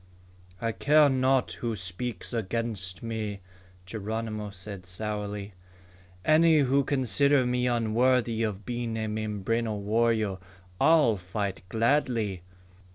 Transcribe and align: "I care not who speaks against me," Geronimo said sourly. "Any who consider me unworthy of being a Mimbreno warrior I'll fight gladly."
"I 0.59 0.71
care 0.71 1.09
not 1.09 1.51
who 1.53 1.75
speaks 1.75 2.33
against 2.33 3.03
me," 3.03 3.41
Geronimo 3.85 4.49
said 4.49 4.87
sourly. 4.87 5.53
"Any 6.25 6.61
who 6.61 6.83
consider 6.83 7.45
me 7.45 7.67
unworthy 7.67 8.41
of 8.41 8.65
being 8.65 8.97
a 8.97 9.07
Mimbreno 9.07 9.75
warrior 9.75 10.37
I'll 10.79 11.17
fight 11.17 11.61
gladly." 11.69 12.41